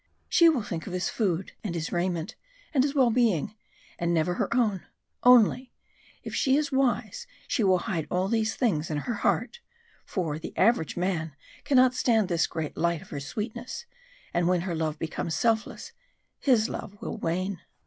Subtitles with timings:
[0.27, 2.33] She will think of his food, and his raiment,
[2.73, 3.53] and his well being,
[3.99, 4.83] and never of her own
[5.21, 5.71] only,
[6.23, 9.59] if she is wise she will hide all these things in her heart,
[10.03, 13.85] for the average man cannot stand this great light of her sweetness,
[14.33, 15.91] and when her love becomes selfless,
[16.39, 17.61] his love will wane."